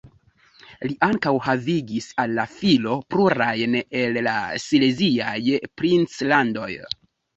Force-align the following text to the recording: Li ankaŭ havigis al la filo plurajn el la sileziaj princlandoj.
Li 0.91 0.95
ankaŭ 1.07 1.33
havigis 1.47 2.07
al 2.23 2.33
la 2.39 2.45
filo 2.55 2.95
plurajn 3.15 3.77
el 4.01 4.19
la 4.29 4.35
sileziaj 4.65 5.39
princlandoj. 5.83 6.71